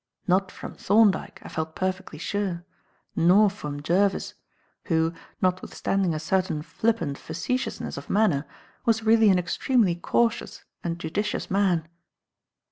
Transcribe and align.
Not 0.25 0.51
from 0.51 0.73
Thorndyke, 0.73 1.39
I 1.43 1.47
felt 1.47 1.75
perfectly 1.75 2.17
sure; 2.17 2.65
nor 3.15 3.51
from 3.51 3.83
Jervis, 3.83 4.33
who, 4.85 5.13
notwithstanding 5.43 6.15
a 6.15 6.19
certain 6.19 6.63
flippant 6.63 7.19
facetiousness 7.19 7.97
of 7.97 8.09
manner, 8.09 8.47
was 8.83 9.03
really 9.03 9.29
an 9.29 9.37
extremely 9.37 9.93
cautious 9.93 10.63
and 10.83 10.97
judicious 10.97 11.51
man. 11.51 11.87